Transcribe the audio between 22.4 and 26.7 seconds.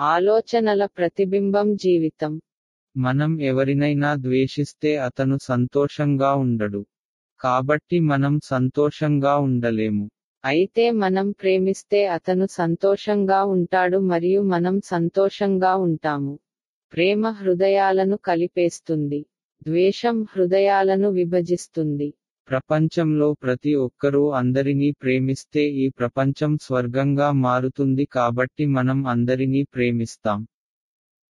ప్రపంచంలో ప్రతి ఒక్కరూ అందరినీ ప్రేమిస్తే ఈ ప్రపంచం